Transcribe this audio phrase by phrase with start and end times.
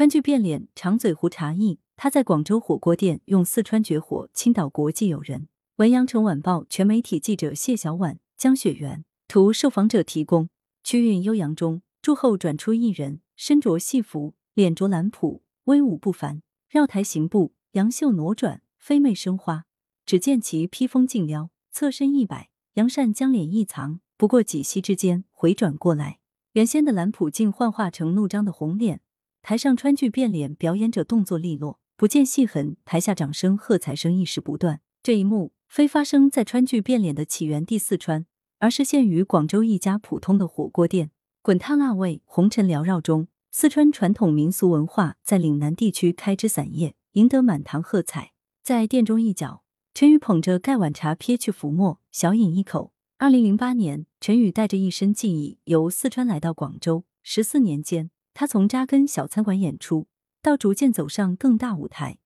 [0.00, 5.46] 川剧变脸长嘴胡茶艺，他在广州火锅店用四川绝活倾倒国际友人。
[5.76, 10.48] 文阳城晚报全媒体记者谢小婉、江雪媛图，受访者提供。
[10.82, 16.40] 曲韵悠扬中，柱后转出一人，身着戏服，脸着蓝普，威武不凡。
[16.70, 19.66] 绕台行步，杨袖挪转，飞媚生花。
[20.06, 26.20] 只见其披风尽撩，侧身一摆，杨扇将脸一藏，不过几息之间回转过来，
[26.54, 29.02] 原先的蓝普竟幻化成怒张的红脸。
[29.42, 34.80] 台上川剧变脸表演者动作利落，不见戏痕，台下掌声喝彩声一时不断。
[35.02, 38.26] 这一幕非发生在川剧变脸的起源地四川，
[38.58, 41.10] 而是现于广州一家普通的火锅店。
[41.42, 48.32] 滚烫辣味，红尘缭绕中，四川传统民俗文化在岭南地区开枝散叶，赢得满堂喝彩。
[48.62, 49.62] 在店中一角。
[49.92, 52.92] 陈宇捧着盖碗茶，撇去浮沫，小饮一口。
[53.18, 57.04] 二零零八年，陈宇带着一身技艺由四川来到广州。
[57.22, 60.06] 十四年间，他从扎根小餐馆演出，
[60.42, 62.18] 到逐渐走上更大舞台，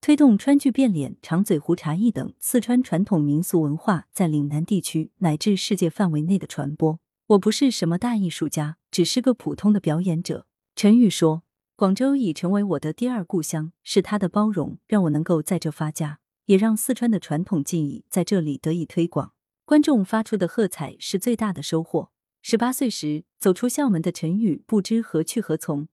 [0.00, 6.98] 推动川剧变脸、长嘴胡茶艺等四川传统民俗文化在岭南地区乃至世界范围内的传播。
[7.28, 10.46] 我不是什么大艺术家，只是个普通的表演者。
[10.76, 11.42] 陈宇说
[11.76, 19.32] ：“广州已成为我的第二故乡，是他的包容让我能够在这发家。”也让四川的传统技艺在这里得以推广，
[19.64, 22.10] 观众发出的喝彩是最大的收获。
[22.46, 25.88] 十八岁时走出校门的陈宇不知何去何从，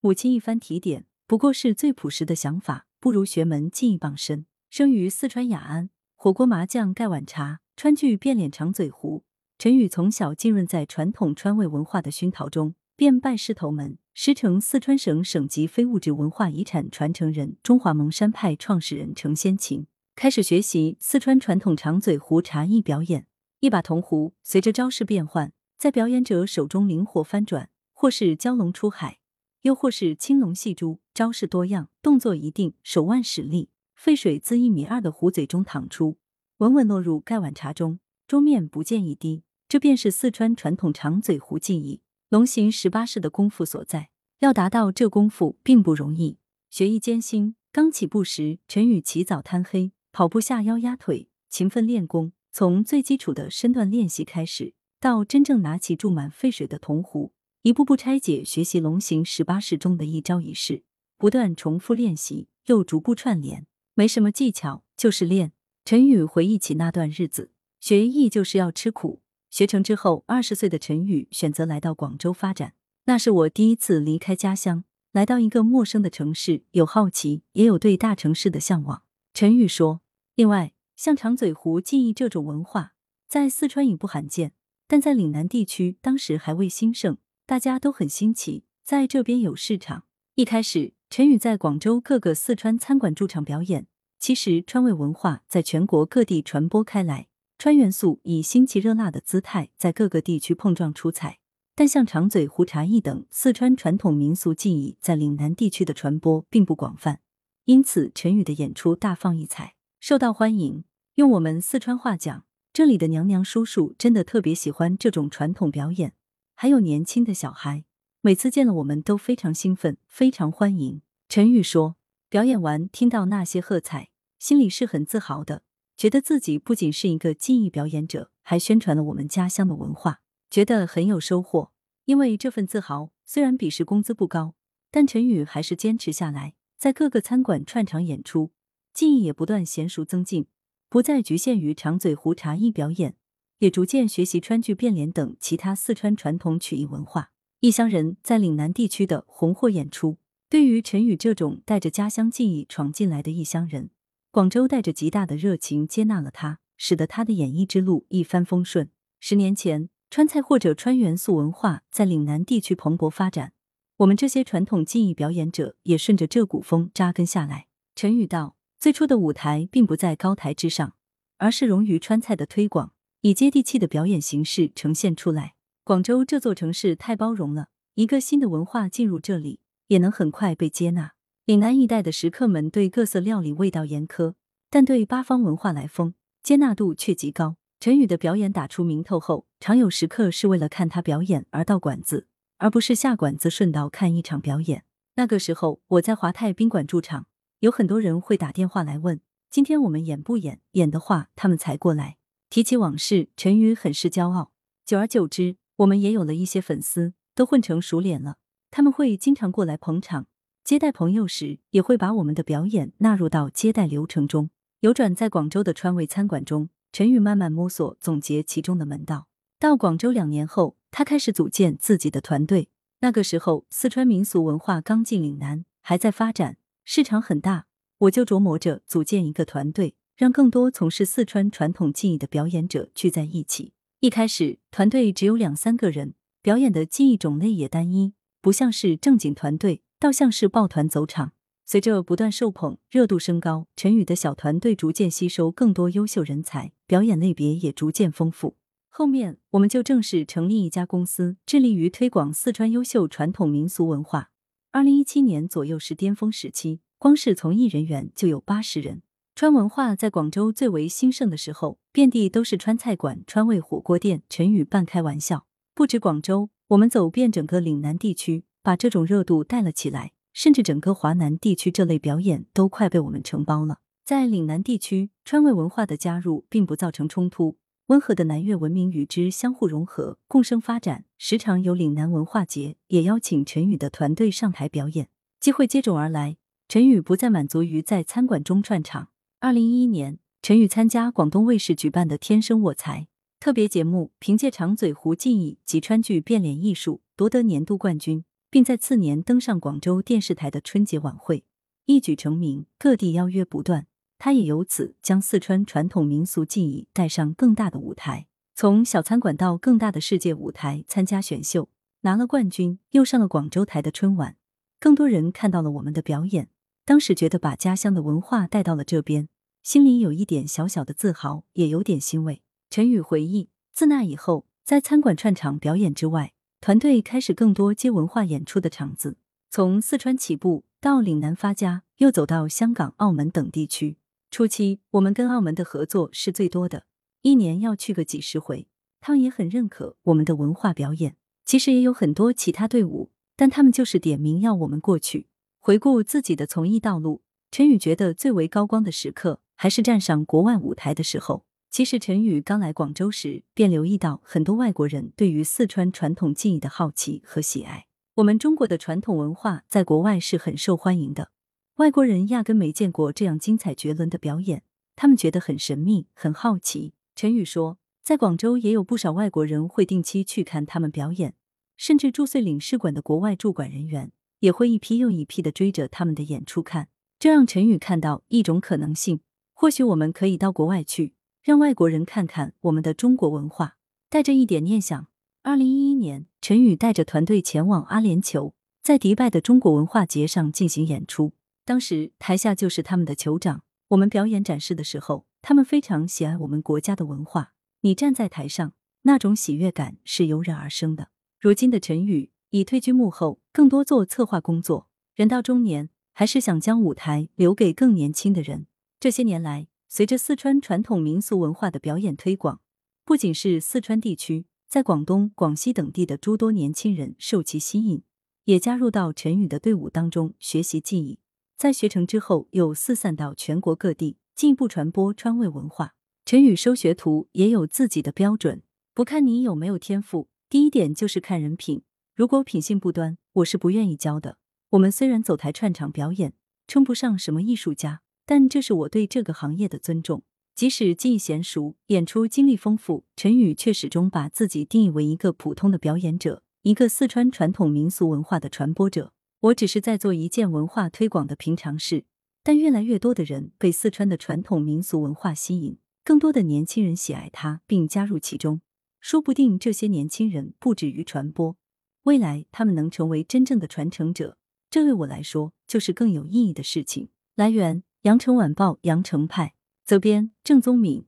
[0.00, 4.44] 母亲一番提点，不过是最朴实的想法：不如学门技艺傍身。
[4.68, 9.22] 生于四川雅安，火锅麻酱盖碗茶，川剧变脸长嘴胡。
[9.56, 19.86] 陈宇从小浸润在传统川味文化的熏陶中，便拜师头门，师承四川省省级非物质文化遗产传承人、中华蒙山派创始人程先琴。
[20.16, 23.28] 开始学习四川传统长嘴胡茶艺表演，
[23.60, 29.18] 一把铜壶随着招式变换，在表演者手中灵活翻转，或是蛟龙出海，
[29.62, 36.18] 又或是青龙戏珠，招式多样，动作一定，手腕使力，沸水自一米二的壶嘴中淌出，
[36.58, 39.42] 稳稳落入盖碗茶中，桌面不见一滴。
[39.68, 44.10] 这便是四川传统长嘴壶技艺龙行十八式的功夫所在。
[44.38, 46.38] 要达到这功夫并不容易，
[46.70, 47.56] 学艺艰辛。
[47.72, 49.90] 刚起步时，陈宇起早贪黑。
[50.12, 57.32] 跑步下腰压腿，勤奋练功，从最基础的身段练习开始，到真正拿起注满沸水的铜壶，
[57.62, 60.84] 一步步拆解学习龙行十八式中的一招一式，
[61.18, 65.50] 不断重复练习，又逐步串联，没什么技巧，就是练。
[65.84, 69.22] 陈宇回忆起那段日子，学艺就是要吃苦。
[69.50, 72.74] 学成之后，二十岁的陈宇选择来到广州发展，
[73.06, 79.02] 那是我第一次离开家乡，来到一个陌生的城市，有好奇，也有对大城市的向往。
[79.34, 80.00] 陈宇说。
[80.36, 82.94] 另外，像长嘴胡技艺这种文化，
[83.26, 84.52] 在四川已不罕见，
[84.92, 87.16] 但在岭南地区当时还未兴盛，
[87.46, 90.04] 大家都很新奇，在这边有市场。
[90.34, 93.86] 一开始，陈宇在广州各个四川餐馆驻场表演。
[94.18, 101.38] 其实，川味文化在全国各地传播开来，川元素以新奇热辣的姿态在各个地区碰撞出彩。
[101.74, 107.20] 但像长嘴胡茶艺等四川传统民俗技艺在岭南地区的传播并不广泛，
[107.64, 109.76] 因此陈宇的演出大放异彩。
[109.98, 116.14] 受到欢迎，用我们四川话讲，这里的娘娘叔叔真的特别喜欢这种传统表演，
[116.54, 117.84] 还有年轻的小孩，
[118.22, 121.02] 每次见了我们都非常兴奋，非常欢迎。
[121.28, 121.96] 陈宇说，
[122.30, 125.64] 表演完听到那些喝彩，心里是很自豪的，
[125.98, 131.72] 觉得自己不仅是一个技艺表演者，还宣传了我们家乡的文化，觉得很有收获。
[132.06, 134.54] 因为这份自豪，虽然比试工资不高，
[134.90, 138.52] 但陈宇还是坚持下来，在各个餐馆串场演出。
[138.94, 140.46] 技艺也不断娴熟增进，
[140.92, 143.16] 不再局限于长嘴胡茶艺表演，
[143.60, 147.30] 也逐渐学习川剧变脸等其他四川传统曲艺文化。
[147.60, 150.18] 异乡人在岭南地区的红火演出，
[150.50, 153.88] 对于陈宇这种带着家乡记忆闯进来的异乡人，
[154.30, 158.90] 广州带着极大的热情接纳了他，使得他的演艺之路一帆风顺。
[159.18, 163.54] 十年前，川菜或者川元素文化在岭南地区蓬勃发展，
[163.96, 167.68] 我们这些传统技艺表演者也顺着这股风扎根下来。
[167.94, 168.56] 陈宇道。
[168.82, 170.94] 最初的舞台并不在高台之上，
[171.38, 175.54] 而是融于川菜的推广，以接地气的表演形式呈现出来。
[175.84, 181.12] 广州这座城市太包容了，一个新的文化进入这里，也能很快被接纳。
[181.44, 184.34] 岭南一带的食客们对各色料理味道严苛，
[184.68, 187.54] 但对八方文化来风接纳度却极高。
[187.78, 192.26] 陈宇的表演打出名头后，常有食客是为了看他表演而到馆子，
[192.58, 194.82] 而不是下馆子顺道看一场表演。
[195.14, 197.26] 那个时候，我在华泰宾馆驻场。
[197.62, 200.60] 有很多人会打电话来问，今天我们演不演？
[200.72, 202.16] 演的话，他们才过来。
[202.50, 204.50] 提起往事，陈宇很是骄傲。
[204.84, 208.38] 久而久之，我们也有了一些粉丝，都混成熟脸了。
[208.72, 210.26] 他们会经常过来捧场，
[210.64, 214.50] 接待朋友时也会把我们的表演纳入到接待流程中。
[214.80, 219.28] 游转在广州的川味餐馆中，陈宇慢慢摸索总结其中的门道。
[219.60, 222.70] 到广州两年后，他开始组建自己的团队。
[223.02, 227.66] 那个时候，四川民俗文化刚进岭南，还在发展，市场很大。
[227.98, 233.74] 我就琢磨着组建一个团队，让更多从事四川传统技艺的表演者聚在一起。
[234.00, 241.32] 一开始，团队只有两三个人，表演的技艺种类也单一，不像是正经团队，倒像是抱团走场。
[241.64, 248.56] 随着不断受捧，热度升高，陈宇的小团队逐渐吸收更多优秀人才，表演类别也逐渐丰富。
[248.88, 254.31] 后面我们就正式成立一家公司，致力于推广四川优秀传统民俗文化。
[254.74, 259.02] 二零一七年左右是巅峰时期，光是从艺人员就有八十人。
[259.34, 264.22] 川文化在广州最为兴盛的时候，遍地都是川菜馆、川味火锅店。
[264.30, 273.80] 陈宇半开玩笑，不止广州，我们走遍整个岭南地区，把这种热度带了起来，甚至整个华南地区这类表演都快被我们承包了。
[274.06, 277.58] 在岭南地区，川味文化的加入并不造成冲突。
[277.86, 281.04] 温和的南粤文明与之相互融合，共生发展。
[281.18, 285.08] 时常有岭南文化节，也邀请陈宇的团队上台表演，
[285.40, 286.36] 机会接踵而来。
[286.68, 289.08] 陈宇不再满足于在餐馆中串场。
[289.40, 293.00] 二零一一年，陈宇参加广东卫视举办的《天生我材》
[293.38, 301.44] 特别节目，凭借长嘴胡技艺及川剧变脸艺术夺得年度冠军，并在次年登上广州电视台的春节晚会，
[301.86, 303.88] 一举成名，各地邀约不断。
[304.24, 311.68] 他也由此将四川传统民俗技艺带上更大的舞台，从小餐馆到更大的世界舞台参加选秀，
[312.02, 314.36] 拿了冠军，又上了广州台的春晚，
[314.78, 316.50] 更多人看到了我们的表演。
[316.84, 319.28] 当时觉得把家乡的文化带到了这边，
[319.64, 322.42] 心里有一点小小的自豪，也有点欣慰。
[322.70, 329.16] 陈宇回忆，自那以后，在餐馆串场表演之外，团队开始更多接文化演出的场子，
[329.50, 333.96] 从四川起步，到岭南发家，又走到香港、澳门等地区。
[334.32, 336.86] 初期，我们跟澳门的合作是最多的，
[337.20, 338.66] 一年要去个几十回。
[338.98, 341.16] 他们也很认可我们的文化表演。
[341.44, 345.28] 其实也有很多其他队伍，但他们就是点名要我们过去。
[345.60, 351.44] 回顾自己的从艺道路，陈宇觉得最为高光的时刻还是站上国外舞台的时候。
[351.70, 357.84] 其实陈宇刚来广州时，便留意到很多外国人对于四川传统技艺的好奇和喜爱。
[358.14, 361.28] 我们中国的传统文化在国外是很受欢迎的。
[361.76, 364.62] 外国人压根没见过这样精彩绝伦的表演，
[364.94, 366.92] 他们觉得很神秘、很好奇。
[367.14, 371.34] 陈宇说，在广州也有不少外国人会定期去看他们表演，
[371.78, 376.88] 甚至驻穗领事馆的国外驻馆人员也会一批又一批的追着他们的演出看。
[377.18, 379.20] 这让陈宇看到一种可能性：
[379.54, 383.78] 或许我们可以到国外去，让外国人看看我们的中国文化。
[384.10, 385.08] 带着一点念想，
[385.42, 388.52] 二零一一年，陈宇带着团队前往阿联酋，
[388.82, 391.32] 在迪拜的中国文化节上进行演出。
[391.64, 397.54] 当时台下就是他们的酋长，我们表演展示的时候，他们非常喜爱我们国家的文化。
[397.82, 401.10] 你站在台上，那种喜悦感是油然而生的。
[401.40, 404.88] 如今的陈宇已退居幕后，更多做策划工作。
[405.14, 408.66] 人到中年，还是想将舞台留给更年轻的人。
[408.98, 412.60] 这些年来，随着四川传统民俗文化的表演推广，
[413.04, 418.02] 不仅是四川地区，在广东、广西等地的诸多年轻人受其吸引，
[418.44, 421.18] 也加入到陈宇的队伍当中学习技艺。
[421.62, 425.94] 在学成之后，又四散到全国各地，进一步传播川味文化。
[426.24, 431.82] 陈宇收学徒也有自己的标准，不看你有没有天赋，第一点就是看人品。
[432.16, 434.38] 如果品性不端，我是不愿意教的。
[434.70, 436.32] 我们虽然走台串场表演，
[436.66, 440.24] 称不上什么艺术家，但这是我对这个行业的尊重。
[440.56, 449.12] 即使技艺娴熟，演出经历丰富，陈宇却始终把自己定义为一个普通的表演者，一个四川传统民俗文化的传播者。
[449.42, 452.04] 我只是在做一件文化推广的平常事，
[452.44, 458.60] 但越来越多的人被四川的传统民俗文化吸引，更多的年轻人喜爱它并加入其中。
[459.00, 461.56] 说不定这些年轻人不止于传播，
[462.04, 464.38] 未来他们能成为真正的传承者，
[464.70, 467.08] 这对我来说就是更有意义的事情。
[467.34, 471.04] 来源：羊城晚报羊城派，责编：郑宗敏。